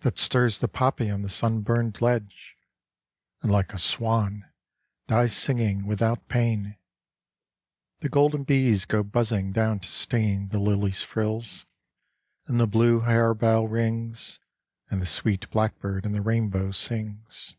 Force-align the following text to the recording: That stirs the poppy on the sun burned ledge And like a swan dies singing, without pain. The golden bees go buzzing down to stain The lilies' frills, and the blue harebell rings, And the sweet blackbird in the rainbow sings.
That 0.00 0.18
stirs 0.18 0.58
the 0.58 0.66
poppy 0.66 1.08
on 1.08 1.22
the 1.22 1.28
sun 1.28 1.60
burned 1.60 2.00
ledge 2.00 2.56
And 3.42 3.52
like 3.52 3.72
a 3.72 3.78
swan 3.78 4.42
dies 5.06 5.36
singing, 5.36 5.86
without 5.86 6.26
pain. 6.26 6.76
The 8.00 8.08
golden 8.08 8.42
bees 8.42 8.84
go 8.86 9.04
buzzing 9.04 9.52
down 9.52 9.78
to 9.78 9.88
stain 9.88 10.48
The 10.48 10.58
lilies' 10.58 11.04
frills, 11.04 11.66
and 12.48 12.58
the 12.58 12.66
blue 12.66 13.02
harebell 13.02 13.68
rings, 13.68 14.40
And 14.90 15.00
the 15.00 15.06
sweet 15.06 15.48
blackbird 15.50 16.04
in 16.06 16.10
the 16.10 16.22
rainbow 16.22 16.72
sings. 16.72 17.54